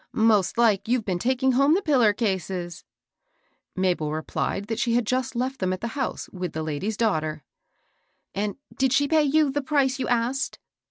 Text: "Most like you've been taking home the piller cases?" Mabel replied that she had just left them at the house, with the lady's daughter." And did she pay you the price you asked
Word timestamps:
"Most 0.13 0.57
like 0.57 0.87
you've 0.87 1.05
been 1.05 1.19
taking 1.19 1.51
home 1.51 1.75
the 1.75 1.81
piller 1.83 2.11
cases?" 2.11 2.83
Mabel 3.75 4.11
replied 4.11 4.65
that 4.65 4.79
she 4.79 4.95
had 4.95 5.05
just 5.05 5.35
left 5.35 5.59
them 5.59 5.71
at 5.73 5.81
the 5.81 5.89
house, 5.89 6.27
with 6.29 6.53
the 6.53 6.63
lady's 6.63 6.97
daughter." 6.97 7.43
And 8.33 8.55
did 8.75 8.93
she 8.93 9.07
pay 9.07 9.21
you 9.21 9.51
the 9.51 9.61
price 9.61 9.99
you 9.99 10.07
asked 10.07 10.57